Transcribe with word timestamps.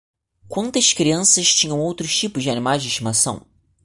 Quantas 0.47 0.93
crianças 0.93 1.53
tinham 1.53 1.79
outros 1.79 2.17
tipos 2.17 2.41
de 2.41 2.49
animais 2.49 2.81
de 2.81 2.87
estimação? 2.87 3.45